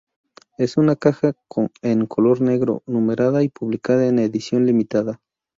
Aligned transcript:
Es 0.57 0.77
una 0.77 0.95
caja 0.95 1.33
en 1.83 2.07
color 2.07 2.41
negro, 2.41 2.81
numerada 2.87 3.43
y 3.43 3.49
publicada 3.49 4.07
en 4.07 4.17
edición 4.17 4.65
limitada. 4.65 5.21